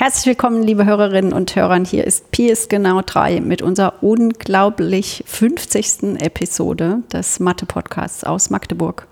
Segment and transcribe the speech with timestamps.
[0.00, 1.84] Herzlich willkommen, liebe Hörerinnen und Hörer.
[1.84, 6.22] Hier ist Pi ist genau drei mit unserer unglaublich 50.
[6.22, 9.06] Episode des Mathe-Podcasts aus Magdeburg.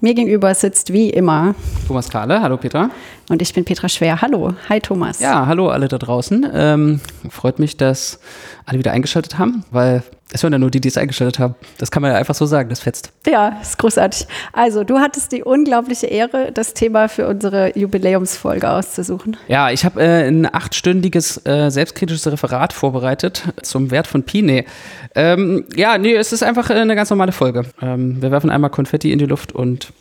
[0.00, 1.54] Mir gegenüber sitzt wie immer
[1.86, 2.40] Thomas Kahle.
[2.40, 2.88] Hallo Petra.
[3.30, 4.22] Und ich bin Petra Schwer.
[4.22, 4.54] Hallo.
[4.68, 5.20] Hi Thomas.
[5.20, 6.50] Ja, hallo alle da draußen.
[6.52, 8.18] Ähm, freut mich, dass
[8.66, 10.02] alle wieder eingeschaltet haben, weil
[10.32, 11.54] es hören ja nur die, die es eingeschaltet haben.
[11.78, 13.12] Das kann man ja einfach so sagen, das fetzt.
[13.28, 14.26] Ja, ist großartig.
[14.52, 19.36] Also, du hattest die unglaubliche Ehre, das Thema für unsere Jubiläumsfolge auszusuchen.
[19.46, 24.42] Ja, ich habe äh, ein achtstündiges äh, selbstkritisches Referat vorbereitet zum Wert von Pi.
[24.42, 24.66] Nee.
[25.14, 27.64] Ähm, ja, nee, es ist einfach äh, eine ganz normale Folge.
[27.80, 29.92] Ähm, wir werfen einmal Konfetti in die Luft und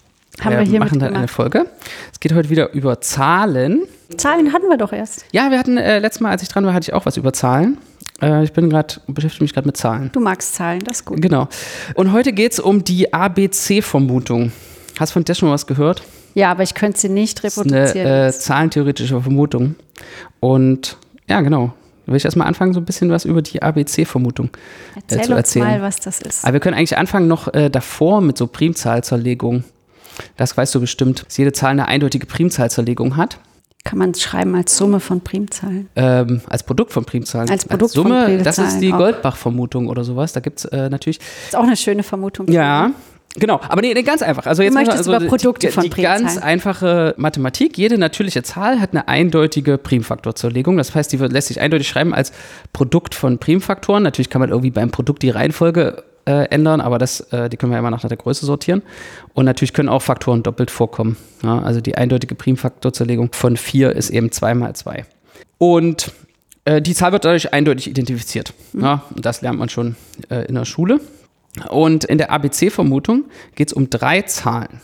[0.43, 1.20] Haben wir äh, hiermit machen dann gemacht.
[1.20, 1.66] eine Folge.
[2.11, 3.84] Es geht heute wieder über Zahlen.
[4.17, 5.25] Zahlen hatten wir doch erst.
[5.31, 7.34] Ja, wir hatten äh, letztes Mal, als ich dran war, hatte ich auch was über
[7.34, 7.77] Zahlen.
[8.21, 10.09] Äh, ich bin gerade, beschäftige mich gerade mit Zahlen.
[10.13, 11.21] Du magst Zahlen, das ist gut.
[11.21, 11.47] Genau.
[11.95, 14.52] Und heute geht es um die ABC-Vermutung.
[14.99, 16.02] Hast du von der schon mal was gehört?
[16.33, 18.08] Ja, aber ich könnte sie nicht Das ist reproduzieren.
[18.08, 19.75] eine äh, zahlentheoretische Vermutung.
[20.39, 20.97] Und
[21.27, 21.73] ja, genau.
[22.05, 25.30] Da will ich erstmal anfangen, so ein bisschen was über die ABC-Vermutung äh, Erzähl zu
[25.31, 25.66] uns erzählen.
[25.67, 26.44] mal, was das ist.
[26.44, 29.63] Aber wir können eigentlich anfangen noch äh, davor mit so Primzahlzerlegung.
[30.38, 33.39] Das weißt du bestimmt, dass jede Zahl eine eindeutige Primzahlzerlegung hat.
[33.85, 35.89] Kann man es schreiben als Summe von Primzahlen?
[35.95, 37.49] Ähm, als Produkt von Primzahlen.
[37.49, 38.91] Als Produkt von Summe, Primzahlen das ist die.
[38.91, 40.33] Goldbach-Vermutung oder sowas.
[40.33, 42.51] Da gibt es äh, natürlich Ist auch eine schöne Vermutung.
[42.51, 42.91] Ja,
[43.35, 43.61] genau.
[43.69, 44.45] Aber nee, nee ganz einfach.
[44.45, 46.44] Also jetzt möchtest mal, über Produkte die, von die ganz Primzahlen.
[46.44, 47.77] einfache Mathematik.
[47.77, 50.75] Jede natürliche Zahl hat eine eindeutige Primfaktorzerlegung.
[50.75, 52.33] Das heißt, die lässt sich eindeutig schreiben als
[52.73, 54.03] Produkt von Primfaktoren.
[54.03, 57.72] Natürlich kann man irgendwie beim Produkt die Reihenfolge äh, ändern, aber das, äh, die können
[57.72, 58.83] wir immer nach der Größe sortieren.
[59.33, 61.17] Und natürlich können auch Faktoren doppelt vorkommen.
[61.41, 65.05] Ja, also die eindeutige Primfaktorzerlegung von 4 ist eben 2 mal 2.
[65.57, 66.11] Und
[66.66, 68.53] äh, die Zahl wird dadurch eindeutig identifiziert.
[68.73, 69.95] Ja, und das lernt man schon
[70.30, 71.00] äh, in der Schule.
[71.72, 74.81] Und in der ABC-Vermutung geht es um drei Zahlen.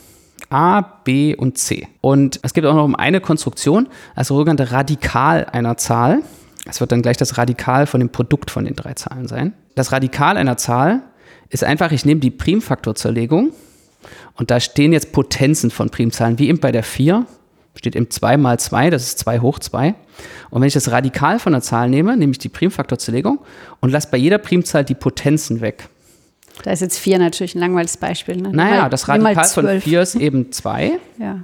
[0.49, 1.87] A, B und C.
[2.01, 6.23] Und es geht auch noch um eine Konstruktion, das sogenannte Radikal einer Zahl.
[6.67, 9.53] Es wird dann gleich das Radikal von dem Produkt von den drei Zahlen sein.
[9.75, 11.03] Das Radikal einer Zahl
[11.49, 13.51] ist einfach, ich nehme die Primfaktorzerlegung
[14.35, 17.25] und da stehen jetzt Potenzen von Primzahlen, wie eben bei der 4
[17.77, 19.95] steht eben 2 mal 2, das ist 2 hoch 2.
[20.49, 23.39] Und wenn ich das Radikal von der Zahl nehme, nehme ich die Primfaktorzerlegung
[23.81, 25.89] und lasse bei jeder Primzahl die Potenzen weg.
[26.63, 28.37] Da ist jetzt vier natürlich ein langweiliges Beispiel.
[28.37, 28.49] Ne?
[28.53, 29.83] Naja, Mal- das Radikal von zwölf.
[29.83, 31.39] 4 ist eben 2 Ja.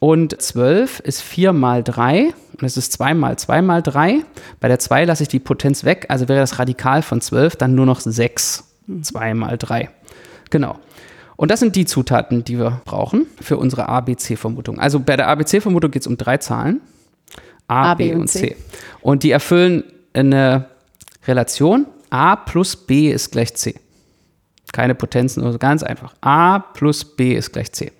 [0.00, 4.16] und 12 ist 4 mal 3 und es ist 2 mal 2 mal 3.
[4.58, 7.76] Bei der 2 lasse ich die Potenz weg, also wäre das Radikal von 12 dann
[7.76, 8.64] nur noch 6.
[9.02, 9.90] 2 mal 3.
[10.50, 10.78] Genau.
[11.36, 14.78] Und das sind die Zutaten, die wir brauchen für unsere ABC-Vermutung.
[14.80, 16.80] Also bei der ABC-Vermutung geht es um drei Zahlen.
[17.68, 18.56] A, B, und C.
[19.02, 19.84] Und die erfüllen
[20.14, 20.66] eine
[21.26, 21.86] Relation.
[22.10, 23.74] A plus B ist gleich C.
[24.72, 26.14] Keine Potenzen, also ganz einfach.
[26.20, 27.92] A plus B ist gleich C.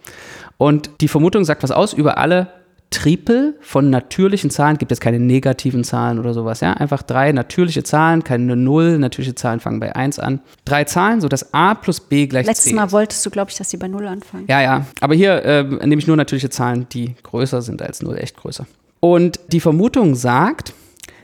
[0.56, 2.48] Und die Vermutung sagt was aus über alle
[2.91, 4.78] Tripel von natürlichen Zahlen.
[4.78, 6.60] Gibt es keine negativen Zahlen oder sowas.
[6.60, 6.72] Ja?
[6.72, 8.99] Einfach drei natürliche Zahlen, keine Null.
[8.99, 10.41] Natürliche Zahlen fangen bei 1 an.
[10.65, 12.93] Drei Zahlen, sodass A plus B gleich Letztes C Mal ist.
[12.93, 14.44] wolltest du, glaube ich, dass die bei Null anfangen.
[14.48, 14.87] Ja, ja.
[15.00, 18.66] Aber hier ähm, nehme ich nur natürliche Zahlen, die größer sind als 0, echt größer.
[19.00, 20.72] Und die Vermutung sagt,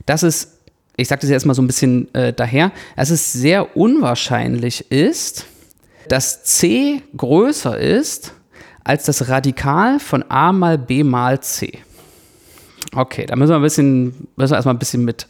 [0.07, 0.59] dass es,
[0.97, 5.47] ich sage das jetzt mal so ein bisschen äh, daher, dass es sehr unwahrscheinlich ist,
[6.09, 8.35] dass C größer ist
[8.85, 11.79] als das Radikal von A mal B mal C.
[12.95, 15.27] Okay, da müssen wir ein bisschen, müssen wir erstmal ein bisschen mit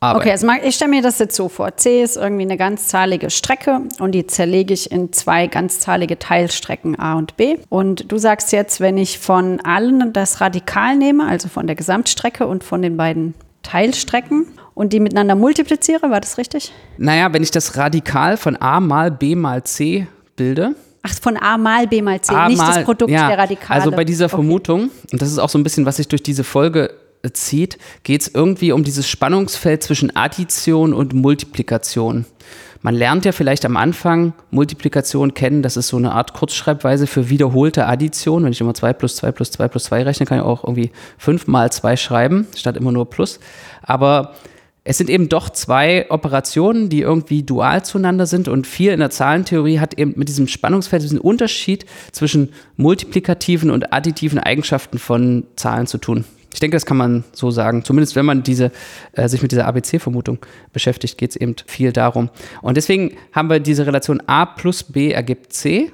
[0.00, 0.20] arbeiten.
[0.22, 1.76] Okay, also mal- ich stelle mir das jetzt so vor.
[1.76, 7.14] C ist irgendwie eine ganzzahlige Strecke und die zerlege ich in zwei ganzzahlige Teilstrecken A
[7.14, 7.58] und B.
[7.68, 12.46] Und du sagst jetzt, wenn ich von allen das Radikal nehme, also von der Gesamtstrecke
[12.46, 16.72] und von den beiden Teilstrecken und die miteinander multipliziere, war das richtig?
[16.96, 20.06] Naja, wenn ich das Radikal von A mal B mal C
[20.36, 23.38] bilde, Ach, von A mal B mal C, A nicht das mal- Produkt ja, der
[23.38, 23.80] Radikale.
[23.80, 24.34] Also bei dieser Okay.
[24.36, 26.90] Vermutung, und das ist auch so ein bisschen, was sich durch diese Folge
[27.22, 32.26] äh, zieht, geht es irgendwie um dieses Spannungsfeld zwischen Addition und Multiplikation.
[32.82, 37.28] Man lernt ja vielleicht am Anfang Multiplikation kennen, das ist so eine Art Kurzschreibweise für
[37.28, 38.44] wiederholte Addition.
[38.44, 40.92] Wenn ich immer 2 plus 2 plus 2 plus 2 rechne, kann ich auch irgendwie
[41.18, 43.40] 5 mal 2 schreiben, statt immer nur plus.
[43.82, 44.34] Aber
[44.88, 49.10] es sind eben doch zwei Operationen, die irgendwie dual zueinander sind und viel in der
[49.10, 55.86] Zahlentheorie hat eben mit diesem Spannungsfeld diesen Unterschied zwischen multiplikativen und additiven Eigenschaften von Zahlen
[55.86, 56.24] zu tun.
[56.54, 57.84] Ich denke, das kann man so sagen.
[57.84, 58.72] Zumindest wenn man diese,
[59.12, 60.38] äh, sich mit dieser ABC-Vermutung
[60.72, 62.30] beschäftigt, geht es eben viel darum.
[62.62, 65.92] Und deswegen haben wir diese Relation A plus B ergibt C.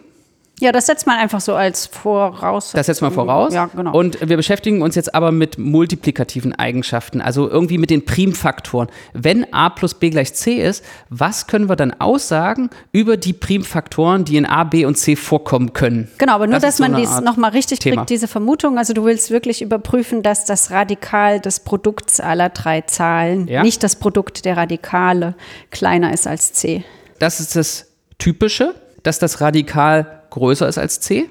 [0.61, 2.71] Ja, das setzt man einfach so als voraus.
[2.73, 3.53] Das setzt man voraus.
[3.53, 3.93] Ja, genau.
[3.93, 8.89] Und wir beschäftigen uns jetzt aber mit multiplikativen Eigenschaften, also irgendwie mit den Primfaktoren.
[9.13, 14.25] Wenn a plus b gleich c ist, was können wir dann aussagen über die Primfaktoren,
[14.25, 16.09] die in a, b und c vorkommen können?
[16.19, 17.97] Genau, aber nur, Das dass so man dies nochmal richtig Thema.
[17.97, 18.79] kriegt, diese Vermutung.
[18.79, 23.63] Also du willst wirklich überprüfen, dass das Radikal des Produkts aller drei Zahlen, Ja.
[23.65, 25.35] nicht das Produkt der Radikale,
[25.73, 26.85] kleiner ist als c.
[27.19, 31.29] Das ist das Typische, dass das Radikal größer ist als c.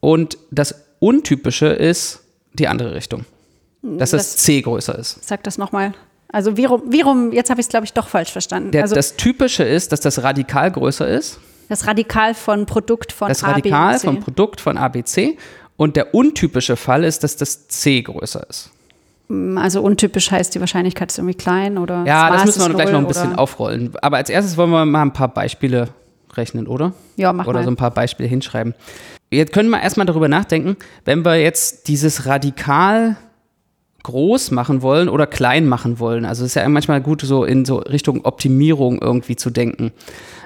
[0.00, 2.20] Und das Untypische ist
[2.54, 3.24] die andere Richtung.
[3.82, 5.24] Dass das, Das- c größer ist.
[5.26, 5.92] Sag das nochmal.
[6.28, 8.70] Also wie rum, wie rum jetzt habe ich es, glaube ich, doch falsch verstanden.
[8.70, 11.38] Der, also das Typische ist, dass das Radikal größer ist.
[11.68, 15.36] das Radikal von Produkt von Das A, B Radikal vom Produkt von ABC.
[15.76, 18.70] Und der untypische Fall ist, dass das C größer ist.
[19.56, 22.98] Also untypisch heißt, die Wahrscheinlichkeit ist irgendwie klein oder Ja, das müssen wir gleich noch
[23.00, 23.92] ein bisschen oder- aufrollen.
[24.02, 25.88] Aber als erstes wollen wir mal ein paar Beispiele
[26.36, 26.92] rechnen, oder?
[27.16, 27.64] Ja, mach Oder mal.
[27.64, 28.74] so ein paar Beispiele hinschreiben.
[29.30, 33.16] Jetzt können wir erstmal darüber nachdenken, wenn wir jetzt dieses Radikal
[34.02, 36.24] groß machen wollen oder klein machen wollen.
[36.24, 39.92] Also es ist ja manchmal gut, so in so Richtung Optimierung irgendwie zu denken.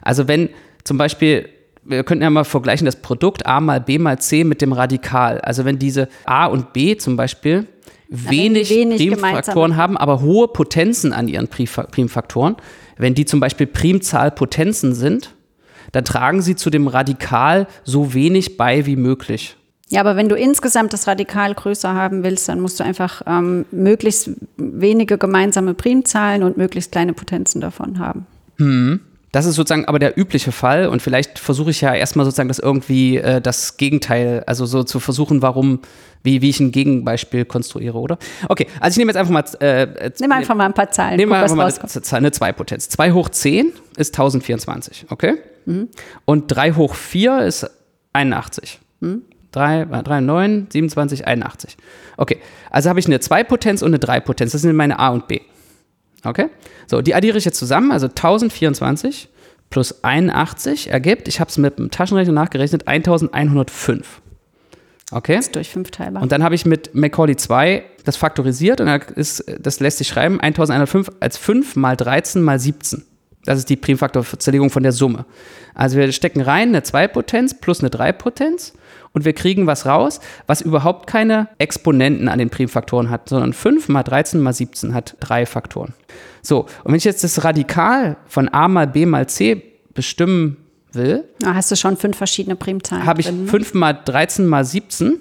[0.02, 0.50] Also wenn
[0.84, 1.48] zum Beispiel,
[1.84, 5.40] wir könnten ja mal vergleichen, das Produkt A mal B mal C mit dem Radikal.
[5.40, 7.66] Also wenn diese A und B zum Beispiel
[8.08, 12.56] wenig, wenig Primfaktoren haben, aber hohe Potenzen an ihren Primfaktoren,
[12.98, 15.34] wenn die zum Beispiel Primzahlpotenzen sind,
[15.96, 19.56] dann tragen sie zu dem Radikal so wenig bei wie möglich.
[19.88, 23.64] Ja, aber wenn du insgesamt das Radikal größer haben willst, dann musst du einfach ähm,
[23.70, 28.26] möglichst wenige gemeinsame Primzahlen und möglichst kleine Potenzen davon haben.
[29.32, 32.58] Das ist sozusagen aber der übliche Fall und vielleicht versuche ich ja erstmal sozusagen das
[32.58, 35.80] irgendwie äh, das Gegenteil, also so zu versuchen, warum,
[36.22, 38.18] wie, wie ich ein Gegenbeispiel konstruiere, oder?
[38.50, 39.44] Okay, also ich nehme jetzt einfach mal.
[39.60, 41.96] Äh, Nimm einfach mal ein paar Zahlen, Nehmen wir einfach mal rauskommt.
[41.96, 42.90] eine, eine Zweipotenz.
[42.90, 45.36] 2 hoch 10 ist 1024, okay?
[46.24, 47.70] Und 3 hoch 4 ist
[48.12, 48.80] 81.
[49.52, 51.76] 3, 3, 9, 27, 81.
[52.16, 52.38] Okay,
[52.70, 54.52] also habe ich eine Zweipotenz und eine Dreipotenz.
[54.52, 55.40] Das sind meine A und B.
[56.24, 56.48] Okay?
[56.86, 59.28] So, die addiere ich jetzt zusammen, also 1024
[59.70, 64.22] plus 81 ergibt, ich habe es mit dem Taschenrechner nachgerechnet, 1105.
[65.12, 65.38] Okay?
[65.38, 66.22] Ist durch fünf teilbar.
[66.22, 70.40] Und dann habe ich mit Macaulay 2 das faktorisiert und ist, das lässt sich schreiben
[70.40, 73.04] 1105 als 5 mal 13 mal 17.
[73.46, 75.24] Das ist die Primfaktorzerlegung von der Summe.
[75.74, 78.74] Also wir stecken rein eine 2-Potenz plus eine 3-Potenz
[79.12, 83.88] und wir kriegen was raus, was überhaupt keine Exponenten an den Primfaktoren hat, sondern 5
[83.88, 85.94] mal 13 mal 17 hat drei Faktoren.
[86.42, 89.62] So, und wenn ich jetzt das Radikal von a mal b mal c
[89.94, 90.58] bestimmen
[90.92, 93.44] will, da hast du schon fünf verschiedene Primzahlen habe ich drin.
[93.44, 93.50] ne?
[93.50, 95.20] 5 mal 13 mal 17.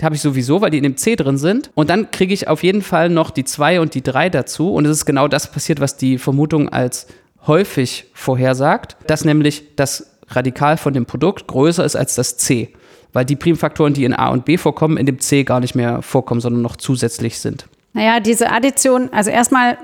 [0.00, 1.70] Die habe ich sowieso, weil die in dem C drin sind.
[1.74, 4.72] Und dann kriege ich auf jeden Fall noch die 2 und die 3 dazu.
[4.72, 7.06] Und es ist genau das passiert, was die Vermutung als
[7.46, 12.72] häufig vorhersagt, dass nämlich das Radikal von dem Produkt größer ist als das C.
[13.12, 16.02] Weil die Primfaktoren, die in A und B vorkommen, in dem C gar nicht mehr
[16.02, 17.66] vorkommen, sondern noch zusätzlich sind.
[17.92, 19.78] Naja, diese Addition, also erstmal,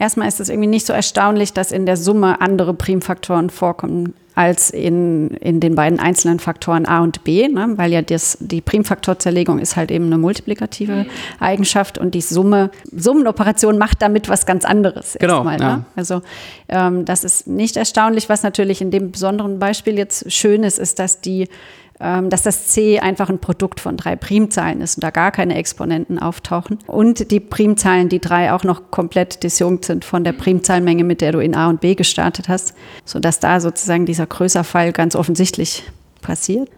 [0.00, 4.70] erstmal ist es irgendwie nicht so erstaunlich, dass in der Summe andere Primfaktoren vorkommen als
[4.70, 7.74] in, in den beiden einzelnen Faktoren A und B, ne?
[7.76, 11.04] weil ja das, die Primfaktorzerlegung ist halt eben eine multiplikative
[11.40, 15.16] Eigenschaft und die Summe, Summenoperation macht damit was ganz anderes.
[15.20, 15.76] Genau, erstmal, ja.
[15.76, 15.84] ne?
[15.94, 16.22] Also
[16.68, 18.28] ähm, das ist nicht erstaunlich.
[18.28, 21.48] Was natürlich in dem besonderen Beispiel jetzt schön ist, ist, dass die
[22.00, 26.18] dass das C einfach ein Produkt von drei Primzahlen ist und da gar keine Exponenten
[26.18, 26.78] auftauchen.
[26.86, 31.32] Und die Primzahlen, die drei auch noch komplett disjunkt sind von der Primzahlmenge, mit der
[31.32, 32.74] du in A und B gestartet hast,
[33.04, 35.84] sodass da sozusagen dieser Größerfall ganz offensichtlich
[36.22, 36.70] passiert.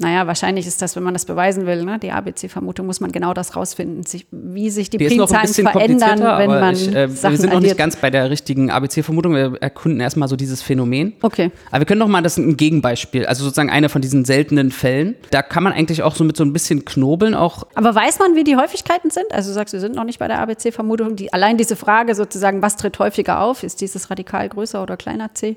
[0.00, 1.98] Naja, wahrscheinlich ist das, wenn man das beweisen will, ne?
[1.98, 6.20] die ABC-Vermutung, muss man genau das rausfinden, sich, wie sich die, Die ist Primzahlen verändern,
[6.38, 7.78] wenn man ich, äh, Sachen wir sind noch nicht addiert.
[7.78, 9.34] ganz bei der richtigen ABC-Vermutung.
[9.34, 11.14] Wir erkunden erstmal so dieses Phänomen.
[11.22, 11.50] Okay.
[11.70, 15.16] Aber wir können noch mal das ein Gegenbeispiel, also sozusagen eine von diesen seltenen Fällen.
[15.32, 17.66] Da kann man eigentlich auch so mit so ein bisschen Knobeln auch.
[17.74, 19.26] Aber weiß man, wie die Häufigkeiten sind?
[19.32, 21.16] Also du sagst, wir sind noch nicht bei der ABC-Vermutung.
[21.16, 23.64] Die, allein diese Frage sozusagen, was tritt häufiger auf?
[23.64, 25.56] Ist dieses Radikal größer oder kleiner C?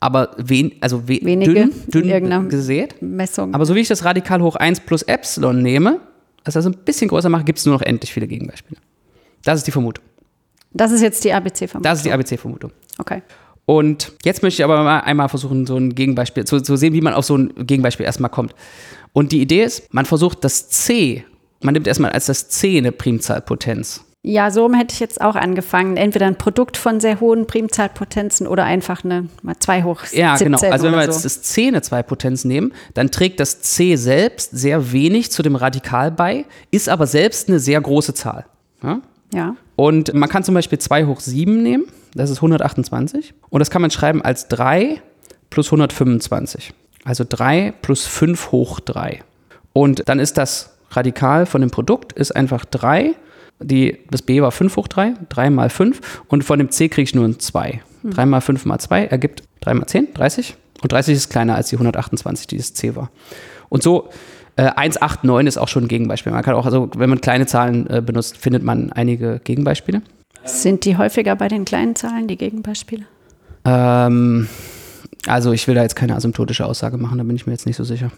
[0.00, 3.02] Aber wen, also we, Wenige dünn, in dünn irgendeiner gesät.
[3.02, 3.52] Messung.
[3.52, 6.00] Aber so wie ich das Radikal hoch 1 plus Epsilon nehme,
[6.44, 8.80] das also ein bisschen größer mache, gibt es nur noch endlich viele Gegenbeispiele.
[9.44, 10.04] Das ist die Vermutung.
[10.72, 11.82] Das ist jetzt die ABC-Vermutung.
[11.82, 12.72] Das ist die ABC-Vermutung.
[12.98, 13.22] Okay.
[13.66, 17.00] Und jetzt möchte ich aber mal einmal versuchen, so ein Gegenbeispiel zu, zu sehen, wie
[17.00, 18.54] man auf so ein Gegenbeispiel erstmal kommt.
[19.12, 21.24] Und die Idee ist, man versucht das C,
[21.62, 24.04] man nimmt erstmal als das C eine Primzahlpotenz.
[24.22, 25.96] Ja, so hätte ich jetzt auch angefangen.
[25.96, 30.36] Entweder ein Produkt von sehr hohen Primzahlpotenzen oder einfach eine mal 2 hoch 17 Ja,
[30.36, 30.58] genau.
[30.60, 31.22] Also wenn wir jetzt so.
[31.22, 36.10] das C eine Zweipotenz nehmen, dann trägt das C selbst sehr wenig zu dem Radikal
[36.10, 38.44] bei, ist aber selbst eine sehr große Zahl.
[38.82, 39.00] Ja?
[39.32, 39.56] Ja.
[39.76, 41.84] Und man kann zum Beispiel 2 hoch 7 nehmen,
[42.14, 43.34] das ist 128.
[43.48, 45.00] Und das kann man schreiben als 3
[45.48, 46.72] plus 125.
[47.04, 49.22] Also 3 plus 5 hoch 3.
[49.72, 53.14] Und dann ist das Radikal von dem Produkt ist einfach 3.
[53.60, 56.24] Die, das B war 5 hoch 3, 3 mal 5.
[56.28, 57.80] Und von dem C kriege ich nur ein 2.
[58.04, 60.56] 3 mal 5 mal 2 ergibt 3 mal 10, 30.
[60.82, 63.10] Und 30 ist kleiner als die 128, die das C war.
[63.68, 64.08] Und so
[64.60, 66.32] äh, 189 ist auch schon ein Gegenbeispiel.
[66.32, 70.02] Man kann auch, also wenn man kleine Zahlen äh, benutzt, findet man einige Gegenbeispiele.
[70.44, 73.04] Sind die häufiger bei den kleinen Zahlen, die Gegenbeispiele?
[73.64, 74.48] Ähm,
[75.26, 77.76] also ich will da jetzt keine asymptotische Aussage machen, da bin ich mir jetzt nicht
[77.76, 78.10] so sicher.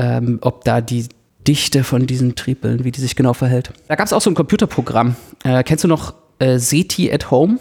[0.00, 1.06] Ähm, ob da die
[1.46, 3.72] Dichte von diesen Tripeln, wie die sich genau verhält.
[3.86, 5.14] Da gab es auch so ein Computerprogramm.
[5.44, 7.58] Äh, kennst du noch äh, SETI at Home?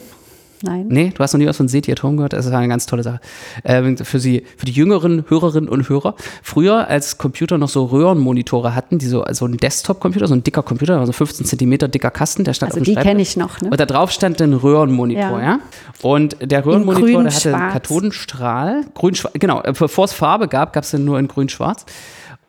[0.62, 0.88] Nein.
[0.88, 2.33] Nee, du hast noch nie was von SETI at Home gehört?
[2.33, 3.19] Das ist eine ganz tolle Sache.
[3.65, 6.15] Ähm, für, sie, für die jüngeren Hörerinnen und Hörer.
[6.41, 10.63] Früher, als Computer noch so Röhrenmonitore hatten, die so, so ein Desktop-Computer, so ein dicker
[10.63, 13.60] Computer, also 15 Zentimeter dicker Kasten, der stand Also auf dem die kenne ich noch.
[13.62, 13.69] Ne?
[13.72, 15.43] Und da drauf stand ein Röhrenmonitor, ja.
[15.43, 15.60] Ja.
[16.01, 17.74] Und der Röhrenmonitor, grün, der hatte einen schwarz.
[17.74, 21.86] Kathodenstrahl, grün-schwarz, genau, äh, bevor es Farbe gab, gab es den nur in grün-schwarz.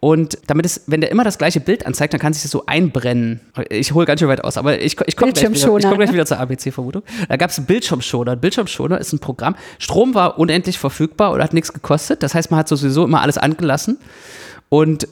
[0.04, 2.66] Und damit es, wenn der immer das gleiche Bild anzeigt, dann kann sich das so
[2.66, 3.40] einbrennen.
[3.70, 6.08] Ich hole ganz schön weit aus, aber ich, ich komme gleich, wieder- ich komm gleich
[6.11, 6.12] ne?
[6.12, 7.02] wieder zur ABC-Vermutung.
[7.26, 8.32] Da gab es einen Bildschirmschoner.
[8.32, 9.56] Ein Bildschirmschoner ist ein Programm.
[9.78, 12.23] Strom war unendlich verfügbar und hat nichts gekostet.
[12.23, 13.96] Das heißt, man hat sowieso immer alles angelassen.
[14.68, 15.08] Und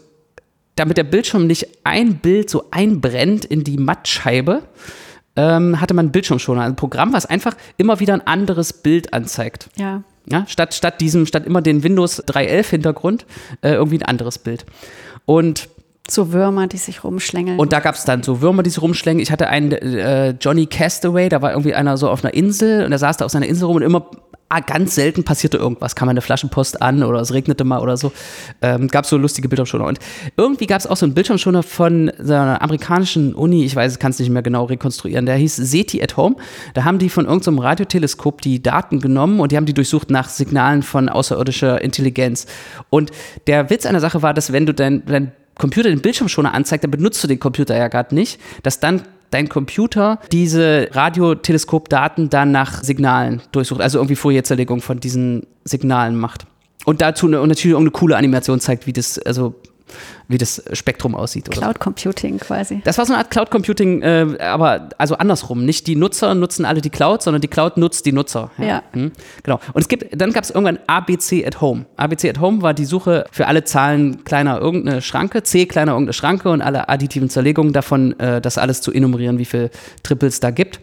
[0.76, 4.60] damit der Bildschirm nicht ein Bild so einbrennt in die Mattscheibe,
[5.36, 6.60] ähm, hatte man einen Bildschirmschoner.
[6.64, 9.70] Ein Programm, was einfach immer wieder ein anderes Bild anzeigt.
[9.76, 10.02] Ja.
[10.30, 13.26] Ja, statt, statt diesem, statt immer den Windows 3.11 Hintergrund,
[13.62, 14.64] äh, irgendwie ein anderes Bild.
[15.26, 15.68] Und
[16.08, 17.58] So Würmer, die sich rumschlängeln.
[17.58, 19.20] und da gab es dann so Würmer, die sich rumschlängen.
[19.22, 22.92] Ich hatte einen äh, Johnny Castaway, da war irgendwie einer so auf einer Insel und
[22.92, 24.06] er saß da auf seiner Insel rum und immer
[24.60, 25.94] ganz selten passierte irgendwas.
[25.94, 28.12] Kam eine Flaschenpost an oder es regnete mal oder so.
[28.60, 29.86] Ähm, gab so lustige Bildschirmschoner.
[29.86, 29.98] Und
[30.36, 33.98] irgendwie gab es auch so einen Bildschirmschoner von so einer amerikanischen Uni, ich weiß, ich
[33.98, 36.36] kann es nicht mehr genau rekonstruieren, der hieß SETI at Home.
[36.74, 40.28] Da haben die von irgendeinem Radioteleskop die Daten genommen und die haben die durchsucht nach
[40.28, 42.46] Signalen von außerirdischer Intelligenz.
[42.90, 43.10] Und
[43.46, 46.90] der Witz der Sache war, dass wenn du dein, dein Computer den Bildschirmschoner anzeigt, dann
[46.90, 52.84] benutzt du den Computer ja gerade nicht, dass dann dein Computer diese Radioteleskopdaten dann nach
[52.84, 56.46] Signalen durchsucht, also irgendwie Fourierzerlegung von diesen Signalen macht.
[56.84, 59.54] Und dazu eine, und natürlich auch eine coole Animation zeigt, wie das, also
[60.28, 61.48] wie das Spektrum aussieht.
[61.48, 61.60] Oder so.
[61.62, 62.80] Cloud Computing quasi.
[62.84, 65.64] Das war so eine Art Cloud Computing, äh, aber also andersrum.
[65.64, 68.50] Nicht die Nutzer nutzen alle die Cloud, sondern die Cloud nutzt die Nutzer.
[68.58, 68.82] Ja.
[68.94, 69.12] Mhm.
[69.42, 69.60] Genau.
[69.72, 71.86] Und es gibt, dann gab es irgendwann ABC at Home.
[71.96, 76.14] ABC at Home war die Suche für alle Zahlen kleiner irgendeine Schranke, C kleiner irgendeine
[76.14, 79.70] Schranke und alle additiven Zerlegungen davon, äh, das alles zu enumerieren, wie viel
[80.02, 80.80] Triples da gibt.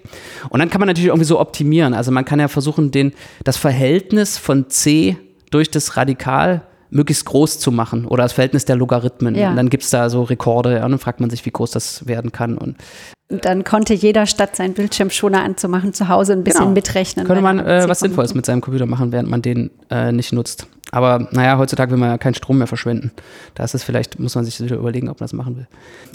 [0.49, 1.93] Und dann kann man natürlich irgendwie so optimieren.
[1.93, 3.13] Also man kann ja versuchen, den,
[3.43, 5.17] das Verhältnis von C
[5.51, 9.35] durch das Radikal möglichst groß zu machen oder das Verhältnis der Logarithmen.
[9.35, 9.49] Ja.
[9.51, 11.71] Und dann gibt es da so Rekorde ja, und dann fragt man sich, wie groß
[11.71, 12.57] das werden kann.
[12.57, 12.77] Und
[13.31, 16.73] Und dann konnte jeder statt seinen Bildschirmschoner anzumachen zu Hause ein bisschen Genau.
[16.73, 17.27] mitrechnen.
[17.27, 17.99] könnte man äh, was.
[17.99, 20.65] Sinnvolles mit seinem Computer machen, während man den äh, nicht nutzt.
[20.91, 23.11] Aber naja, heutzutage will man ja keinen Strom mehr verschwenden.
[23.53, 25.67] Da ist es vielleicht, muss man sich wieder überlegen, ob man das machen will.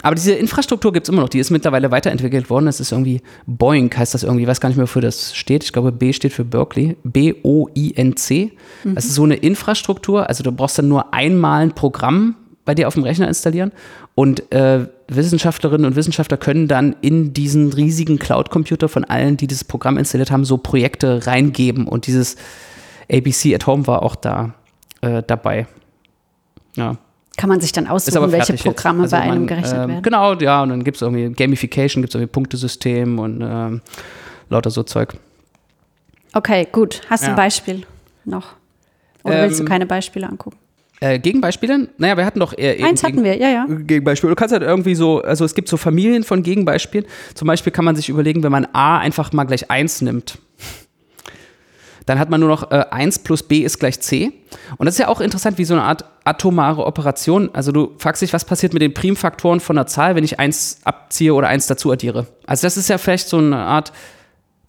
[0.02, 2.66] Aber diese Infrastruktur gibt es immer noch, die ist mittlerweile weiterentwickelt worden.
[2.66, 5.64] Das ist irgendwie Boink, heißt das irgendwie, ich weiß gar nicht mehr, wofür das steht.
[5.64, 6.96] Ich glaube, B steht für Berkeley.
[7.04, 8.52] B-O-I-N-C.
[8.84, 12.88] Das ist so eine Infrastruktur, also du brauchst dann nur einmal ein Programm bei dir
[12.88, 13.72] auf dem Rechner installieren
[14.14, 19.64] und äh, Wissenschaftlerinnen und Wissenschaftler können dann in diesen riesigen Cloud-Computer von allen, die dieses
[19.64, 22.36] Programm installiert haben, so Projekte reingeben und dieses
[23.12, 24.54] ABC at Home war auch da
[25.04, 25.66] äh, dabei.
[26.76, 26.96] Ja.
[27.36, 30.02] Kann man sich dann aussuchen, welche Programme also bei einem man, gerechnet äh, werden?
[30.02, 33.80] Genau, ja, und dann gibt es irgendwie Gamification, gibt es irgendwie Punktesystem und ähm,
[34.50, 35.14] lauter so Zeug.
[36.32, 37.00] Okay, gut.
[37.10, 37.32] Hast du ja.
[37.32, 37.86] ein Beispiel
[38.24, 38.54] noch?
[39.24, 40.58] Oder ähm, willst du ähm, keine Beispiele angucken?
[41.00, 41.88] Äh, Gegenbeispiele?
[41.98, 42.84] Naja, wir hatten doch eher.
[42.84, 43.66] Eins hatten wir, ja, ja.
[43.66, 44.30] Gegenbeispiele.
[44.30, 47.06] Du kannst halt irgendwie so, also es gibt so Familien von Gegenbeispielen.
[47.34, 50.38] Zum Beispiel kann man sich überlegen, wenn man A einfach mal gleich 1 nimmt.
[52.06, 54.32] Dann hat man nur noch äh, 1 plus b ist gleich c.
[54.76, 57.50] Und das ist ja auch interessant, wie so eine Art atomare Operation.
[57.52, 60.80] Also du fragst dich, was passiert mit den Primfaktoren von einer Zahl, wenn ich 1
[60.84, 62.26] abziehe oder 1 dazu addiere.
[62.46, 63.92] Also das ist ja vielleicht so eine Art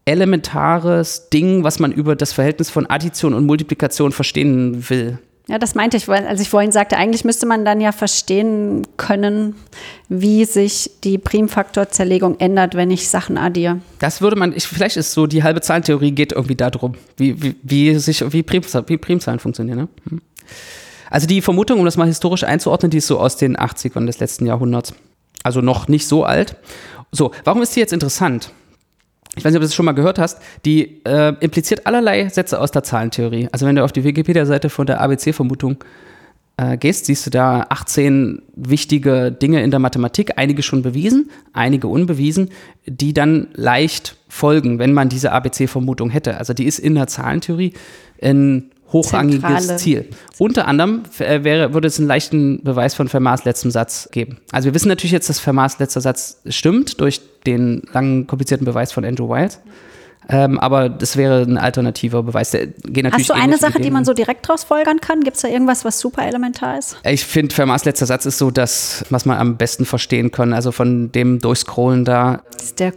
[0.05, 5.19] elementares Ding, was man über das Verhältnis von Addition und Multiplikation verstehen will.
[5.47, 9.55] Ja, das meinte ich, als ich vorhin sagte, eigentlich müsste man dann ja verstehen können,
[10.09, 13.79] wie sich die Primfaktorzerlegung ändert, wenn ich Sachen addiere.
[13.99, 17.55] Das würde man, ich, vielleicht ist so, die halbe Zahlentheorie geht irgendwie darum, wie, wie,
[17.61, 19.77] wie sich, wie, Prim, wie Primzahlen funktionieren.
[19.77, 19.87] Ne?
[20.09, 20.21] Hm.
[21.11, 24.19] Also die Vermutung, um das mal historisch einzuordnen, die ist so aus den 80ern des
[24.19, 24.95] letzten Jahrhunderts.
[25.43, 26.55] Also noch nicht so alt.
[27.11, 28.51] So, warum ist die jetzt interessant?
[29.35, 32.59] Ich weiß nicht, ob du das schon mal gehört hast, die äh, impliziert allerlei Sätze
[32.59, 33.49] aus der Zahlentheorie.
[33.51, 35.83] Also wenn du auf die Wikipedia-Seite von der ABC-Vermutung
[36.57, 41.87] äh, gehst, siehst du da 18 wichtige Dinge in der Mathematik, einige schon bewiesen, einige
[41.87, 42.49] unbewiesen,
[42.85, 46.37] die dann leicht folgen, wenn man diese ABC-Vermutung hätte.
[46.37, 47.73] Also die ist in der Zahlentheorie
[48.21, 49.75] ein hochrangiges Zentrale.
[49.77, 50.09] Ziel.
[50.37, 54.37] Unter anderem äh, wäre, würde es einen leichten Beweis von Fermats letztem Satz geben.
[54.51, 58.91] Also wir wissen natürlich jetzt, dass Fermats letzter Satz stimmt durch den langen, komplizierten Beweis
[58.91, 59.59] von Andrew Wild.
[60.29, 62.51] Ähm, aber das wäre ein alternativer Beweis.
[62.51, 65.21] Der geht natürlich Hast du eine Sache, die man so direkt daraus folgern kann?
[65.21, 66.97] Gibt es da irgendwas, was super elementar ist?
[67.03, 70.53] Ich finde, Fermats letzter Satz ist so das, was man am besten verstehen kann.
[70.53, 72.41] Also von dem Durchscrollen da
[72.79, 72.91] äh,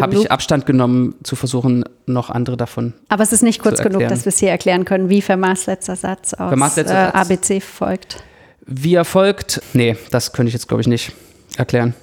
[0.00, 4.08] habe ich Abstand genommen, zu versuchen, noch andere davon Aber es ist nicht kurz genug,
[4.08, 7.14] dass wir es hier erklären können, wie Fermats letzter Satz aus letzter äh, Satz.
[7.14, 8.22] ABC folgt.
[8.66, 9.62] Wie er folgt?
[9.72, 11.12] Nee, das könnte ich jetzt, glaube ich, nicht
[11.56, 11.94] erklären.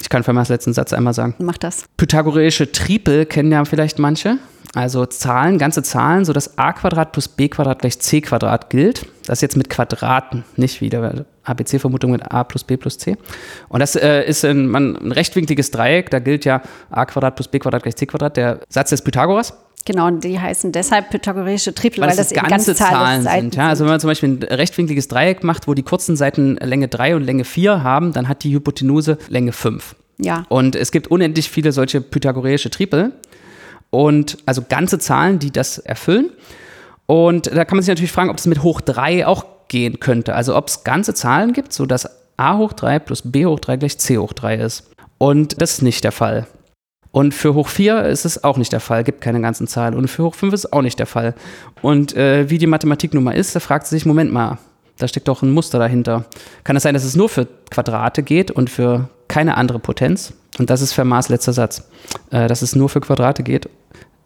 [0.00, 1.34] Ich kann Fermats letzten Satz einmal sagen.
[1.38, 1.84] Mach das.
[1.96, 4.38] Pythagoreische Tripel kennen ja vielleicht manche.
[4.72, 9.04] Also Zahlen, ganze Zahlen, so dass a Quadrat plus b Quadrat gleich c Quadrat gilt.
[9.26, 13.16] Das jetzt mit Quadraten, nicht wieder ABC-Vermutung mit a plus b plus c.
[13.68, 17.48] Und das äh, ist ein, man, ein rechtwinkliges Dreieck, da gilt ja a Quadrat plus
[17.48, 19.54] b Quadrat gleich c Quadrat, der Satz des Pythagoras.
[19.84, 23.56] Genau, und die heißen deshalb pythagoreische Tripel, weil, weil das, das ganze Zahlen sind.
[23.56, 23.68] Ja?
[23.68, 27.16] Also wenn man zum Beispiel ein rechtwinkliges Dreieck macht, wo die kurzen Seiten Länge 3
[27.16, 29.96] und Länge 4 haben, dann hat die Hypotenuse Länge 5.
[30.18, 30.44] Ja.
[30.48, 33.12] Und es gibt unendlich viele solche pythagoreische Tripel.
[33.88, 36.30] Und also ganze Zahlen, die das erfüllen.
[37.06, 40.34] Und da kann man sich natürlich fragen, ob es mit hoch 3 auch gehen könnte.
[40.34, 43.98] Also ob es ganze Zahlen gibt, sodass a hoch 3 plus b hoch 3 gleich
[43.98, 44.90] c hoch 3 ist.
[45.18, 46.46] Und das ist nicht der Fall.
[47.12, 49.94] Und für hoch 4 ist es auch nicht der Fall, gibt keine ganzen Zahlen.
[49.94, 51.34] Und für hoch 5 ist es auch nicht der Fall.
[51.82, 54.58] Und äh, wie die Mathematik nun mal ist, da fragt sie sich, Moment mal,
[54.98, 56.26] da steckt doch ein Muster dahinter.
[56.62, 60.34] Kann es sein, dass es nur für Quadrate geht und für keine andere Potenz?
[60.58, 61.88] Und das ist Fermats letzter Satz.
[62.30, 63.68] Äh, dass es nur für Quadrate geht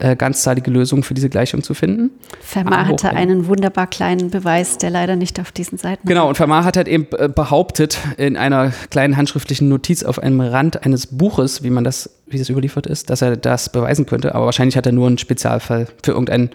[0.05, 2.11] äh, ganzzahlige Lösungen für diese Gleichung zu finden.
[2.43, 6.65] Fermat hatte einen wunderbar kleinen Beweis, der leider nicht auf diesen Seiten Genau, und Fermat
[6.65, 11.63] hat halt eben äh, behauptet, in einer kleinen handschriftlichen Notiz auf einem Rand eines Buches,
[11.63, 14.35] wie man das, wie das überliefert ist, dass er das beweisen könnte.
[14.35, 16.51] Aber wahrscheinlich hat er nur einen Spezialfall für irgendein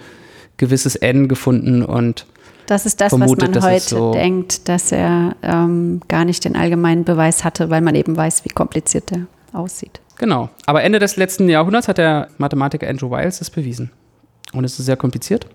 [0.58, 2.28] gewisses N gefunden und
[2.68, 6.56] das ist das, vermutet, was man heute so denkt, dass er ähm, gar nicht den
[6.56, 10.02] allgemeinen Beweis hatte, weil man eben weiß, wie kompliziert der aussieht.
[10.20, 10.50] Genau.
[10.68, 13.90] Aber Ende des letzten Jahrhunderts hat der Mathematiker Andrew Wiles es bewiesen.
[14.54, 15.48] Und es ist sehr kompliziert,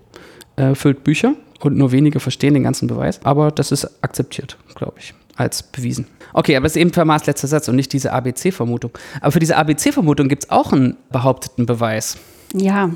[0.57, 3.19] äh, füllt Bücher und nur wenige verstehen den ganzen Beweis.
[3.23, 6.07] Aber das ist akzeptiert, glaube ich, als bewiesen.
[6.33, 8.91] Okay, aber es ist eben Fermats letzter Satz und nicht diese ABC-Vermutung.
[9.21, 12.17] Aber für diese ABC-Vermutung gibt es auch einen behaupteten Beweis.
[12.53, 12.89] Ja.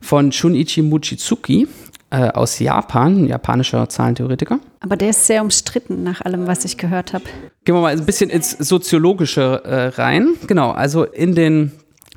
[0.00, 1.66] Von Shunichi Mochizuki
[2.10, 4.60] äh, aus Japan, ein japanischer Zahlentheoretiker.
[4.80, 7.24] Aber der ist sehr umstritten nach allem, was ich gehört habe.
[7.64, 10.34] Gehen wir mal ein bisschen ins Soziologische äh, rein.
[10.46, 11.72] Genau, also in den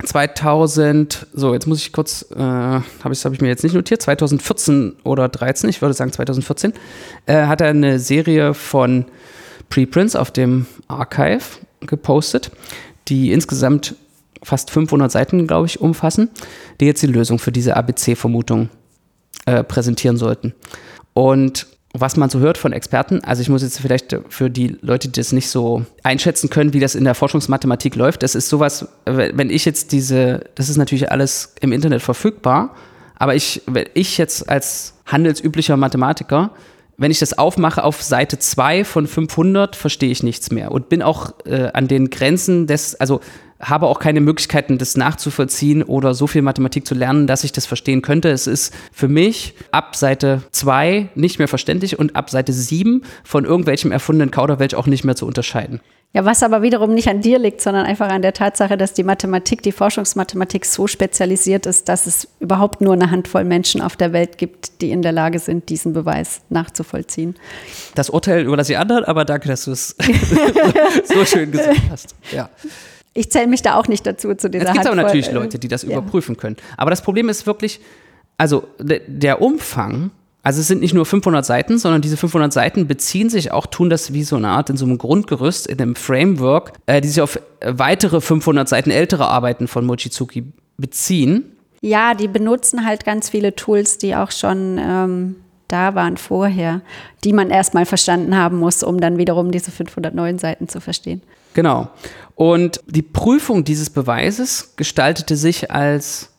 [0.05, 4.01] 2000, so jetzt muss ich kurz, äh, habe ich, hab ich mir jetzt nicht notiert,
[4.01, 6.73] 2014 oder 13, ich würde sagen 2014,
[7.25, 9.05] äh, hat er eine Serie von
[9.69, 11.43] Preprints auf dem Archive
[11.81, 12.51] gepostet,
[13.07, 13.95] die insgesamt
[14.41, 16.29] fast 500 Seiten, glaube ich, umfassen,
[16.79, 18.69] die jetzt die Lösung für diese ABC-Vermutung
[19.45, 20.53] äh, präsentieren sollten.
[21.13, 25.07] Und was man so hört von Experten, also ich muss jetzt vielleicht für die Leute,
[25.07, 28.87] die das nicht so einschätzen können, wie das in der Forschungsmathematik läuft, das ist sowas,
[29.05, 32.75] wenn ich jetzt diese, das ist natürlich alles im Internet verfügbar,
[33.15, 36.51] aber ich, wenn ich jetzt als handelsüblicher Mathematiker
[36.99, 41.01] wenn ich das aufmache auf Seite 2 von 500, verstehe ich nichts mehr und bin
[41.01, 43.21] auch äh, an den Grenzen des, also
[43.59, 47.65] habe auch keine Möglichkeiten, das nachzuvollziehen oder so viel Mathematik zu lernen, dass ich das
[47.65, 48.29] verstehen könnte.
[48.29, 53.45] Es ist für mich ab Seite 2 nicht mehr verständlich und ab Seite 7 von
[53.45, 55.81] irgendwelchem erfundenen Kauderwelsch auch nicht mehr zu unterscheiden.
[56.11, 59.03] Ja, was aber wiederum nicht an dir liegt, sondern einfach an der Tatsache, dass die
[59.03, 64.11] Mathematik, die Forschungsmathematik so spezialisiert ist, dass es überhaupt nur eine Handvoll Menschen auf der
[64.11, 67.35] Welt gibt, die in der Lage sind, diesen Beweis nachzuvollziehen.
[67.93, 69.95] Das Urteil überlasse ich anderen, aber danke, dass du es
[71.03, 72.15] so schön gesagt hast.
[72.31, 72.49] Ja.
[73.13, 75.59] Ich zähle mich da auch nicht dazu zu dieser Es gibt aber natürlich äh, Leute,
[75.59, 75.89] die das ja.
[75.97, 76.55] überprüfen können.
[76.77, 77.79] Aber das Problem ist wirklich,
[78.37, 80.11] also de- der Umfang,
[80.43, 83.89] also es sind nicht nur 500 Seiten, sondern diese 500 Seiten beziehen sich auch, tun
[83.89, 87.21] das wie so eine Art in so einem Grundgerüst, in einem Framework, äh, die sich
[87.21, 90.45] auf äh, weitere 500 Seiten ältere Arbeiten von Mochizuki
[90.77, 91.55] beziehen.
[91.81, 95.35] Ja, die benutzen halt ganz viele Tools, die auch schon ähm,
[95.67, 96.81] da waren vorher,
[97.23, 101.21] die man erstmal verstanden haben muss, um dann wiederum diese 509 Seiten zu verstehen.
[101.53, 101.89] Genau.
[102.39, 106.29] Und die Prüfung dieses Beweises gestaltete sich als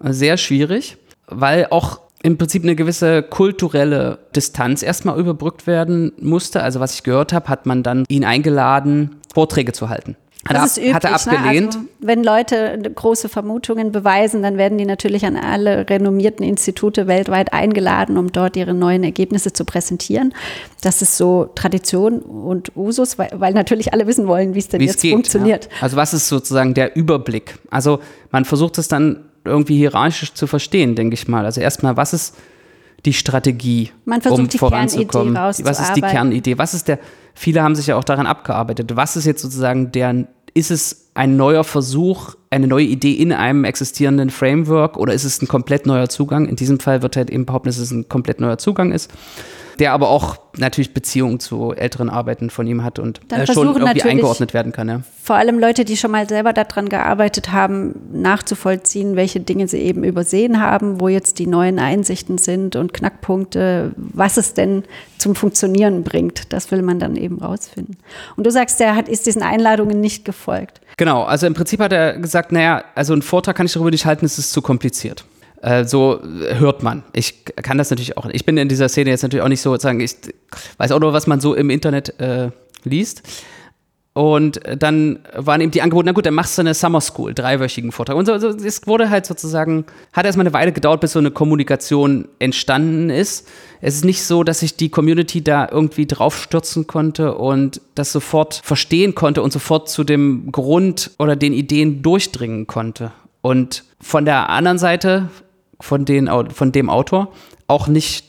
[0.00, 6.62] sehr schwierig, weil auch im Prinzip eine gewisse kulturelle Distanz erstmal überbrückt werden musste.
[6.62, 10.16] Also was ich gehört habe, hat man dann ihn eingeladen, Vorträge zu halten.
[10.46, 11.74] Hat, Das ist üblich, hat er abgelehnt.
[11.74, 11.80] Ne?
[11.80, 17.52] Also, wenn Leute große Vermutungen beweisen, dann werden die natürlich an alle renommierten Institute weltweit
[17.52, 20.34] eingeladen, um dort ihre neuen Ergebnisse zu präsentieren.
[20.82, 24.80] Das ist so Tradition und Usus, weil, weil natürlich alle wissen wollen, wie es denn
[24.80, 25.12] jetzt geht.
[25.12, 25.64] funktioniert.
[25.64, 25.82] Ja.
[25.82, 27.58] Also was ist sozusagen der Überblick?
[27.70, 31.44] Also man versucht es dann irgendwie hierarchisch zu verstehen, denke ich mal.
[31.44, 32.34] Also erstmal, was ist
[33.04, 35.34] die Strategie, Man versucht, um die voranzukommen?
[35.34, 36.00] Kernidee was ist die.
[36.00, 36.58] Kernidee?
[36.58, 36.98] Was ist der?
[37.34, 38.96] Viele haben sich ja auch daran abgearbeitet.
[38.96, 40.26] Was ist jetzt sozusagen der?
[40.56, 45.42] Ist es ein neuer Versuch, eine neue Idee in einem existierenden Framework oder ist es
[45.42, 46.46] ein komplett neuer Zugang?
[46.46, 49.10] In diesem Fall wird halt eben behaupten, dass es ein komplett neuer Zugang ist,
[49.78, 53.80] der aber auch natürlich Beziehungen zu älteren Arbeiten von ihm hat und äh, schon irgendwie
[53.80, 54.88] natürlich- eingeordnet werden kann.
[54.88, 55.00] Ja.
[55.22, 60.04] Vor allem Leute, die schon mal selber daran gearbeitet haben, nachzuvollziehen, welche Dinge sie eben
[60.04, 64.84] übersehen haben, wo jetzt die neuen Einsichten sind und Knackpunkte, was es denn
[65.18, 66.52] zum Funktionieren bringt.
[66.52, 67.96] Das will man dann eben rausfinden.
[68.36, 70.80] Und du sagst, der hat, ist diesen Einladungen nicht gefolgt.
[70.96, 74.06] Genau, also im Prinzip hat er gesagt, naja, also einen Vortrag kann ich darüber nicht
[74.06, 75.24] halten, es ist zu kompliziert.
[75.64, 77.04] Äh, so hört man.
[77.14, 78.26] Ich kann das natürlich auch.
[78.26, 80.14] Ich bin in dieser Szene jetzt natürlich auch nicht so, sagen, ich
[80.76, 82.50] weiß auch nur, was man so im Internet äh,
[82.84, 83.22] liest.
[84.12, 87.92] Und dann waren eben die Angebote, na gut, dann machst du eine Summer School, dreiwöchigen
[87.92, 88.16] Vortrag.
[88.16, 91.30] Und so, so, es wurde halt sozusagen, hat erstmal eine Weile gedauert, bis so eine
[91.30, 93.48] Kommunikation entstanden ist.
[93.80, 98.60] Es ist nicht so, dass sich die Community da irgendwie draufstürzen konnte und das sofort
[98.62, 103.12] verstehen konnte und sofort zu dem Grund oder den Ideen durchdringen konnte.
[103.40, 105.28] Und von der anderen Seite,
[105.84, 107.32] von, den, von dem Autor,
[107.66, 108.24] auch nicht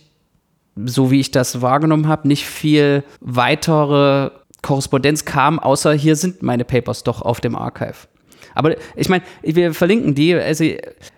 [0.75, 6.65] so wie ich das wahrgenommen habe, nicht viel weitere Korrespondenz kam, außer hier sind meine
[6.65, 8.07] Papers doch auf dem Archive.
[8.55, 10.63] Aber ich meine, wir verlinken die, also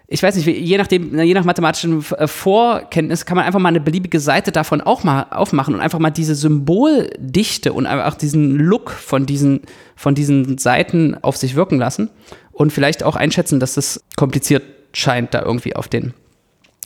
[0.07, 3.81] ich weiß nicht, je nachdem, je nach mathematischen äh, Vorkenntnis kann man einfach mal eine
[3.81, 8.91] beliebige Seite davon auch mal aufmachen und einfach mal diese Symboldichte und einfach diesen Look
[8.91, 9.61] von diesen,
[9.95, 12.09] von diesen Seiten auf sich wirken lassen
[12.51, 16.13] und vielleicht auch einschätzen, dass das kompliziert scheint, da irgendwie auf den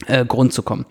[0.08, 0.86] äh, Grund zu kommen.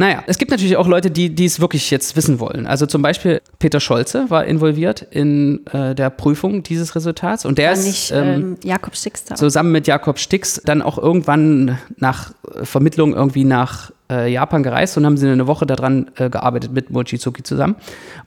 [0.00, 2.66] Naja, es gibt natürlich auch Leute, die die es wirklich jetzt wissen wollen.
[2.66, 7.66] Also zum Beispiel Peter Scholze war involviert in äh, der Prüfung dieses Resultats und der
[7.66, 9.34] War ist nicht ähm, ähm, Jakob Stix da.
[9.34, 14.96] zusammen mit Jakob Stix dann auch irgendwann nach äh, Vermittlung irgendwie nach äh, Japan gereist
[14.96, 17.76] und haben sie eine Woche daran äh, gearbeitet mit Mochizuki zusammen.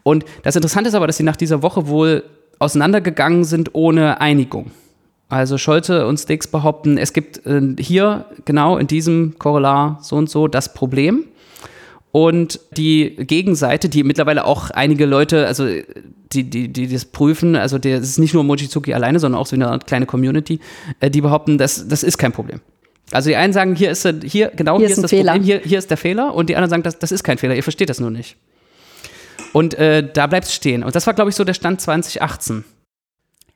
[0.04, 2.24] Und das Interessante ist aber, dass sie nach dieser Woche wohl
[2.60, 4.70] auseinandergegangen sind ohne Einigung.
[5.34, 10.30] Also Scholze und Stix behaupten, es gibt äh, hier genau in diesem Korrelar so und
[10.30, 11.26] so das Problem.
[12.12, 15.66] Und die Gegenseite, die mittlerweile auch einige Leute, also
[16.32, 19.56] die, die, die das prüfen, also es ist nicht nur Mochizuki alleine, sondern auch so
[19.56, 20.60] eine kleine Community,
[21.00, 22.60] äh, die behaupten, das, das ist kein Problem.
[23.12, 25.32] Also die einen sagen, hier ist, hier, genau, Hier hier, ist das Fehler.
[25.32, 27.56] Problem, hier, hier ist der Fehler und die anderen sagen, das, das ist kein Fehler,
[27.56, 28.38] ihr versteht das nur nicht.
[29.52, 30.84] Und äh, da bleibt es stehen.
[30.84, 32.64] Und das war, glaube ich, so der Stand 2018.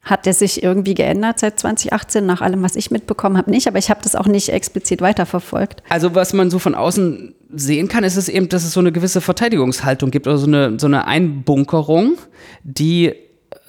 [0.08, 3.52] Hat der sich irgendwie geändert seit 2018, nach allem, was ich mitbekommen habe?
[3.52, 5.84] Nicht, aber ich habe das auch nicht explizit weiterverfolgt.
[5.90, 8.94] Also was man so von außen sehen kann, ist es eben, dass es so eine
[8.94, 12.18] gewisse Verteidigungshaltung gibt oder so eine, so eine Einbunkerung,
[12.64, 13.14] die